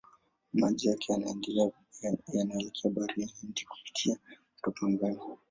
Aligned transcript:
Maji 0.53 0.87
yake 0.87 1.13
yanaelekea 2.33 2.91
Bahari 2.91 3.21
ya 3.21 3.27
Hindi 3.27 3.65
kupitia 3.65 4.17
mto 4.57 4.71
Pangani. 4.71 5.19